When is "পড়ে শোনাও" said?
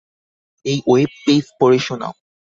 1.59-2.13